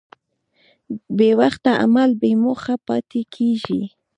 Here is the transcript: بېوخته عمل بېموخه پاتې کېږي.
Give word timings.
بېوخته 1.17 1.71
عمل 1.83 2.11
بېموخه 2.21 2.75
پاتې 2.87 3.21
کېږي. 3.35 3.81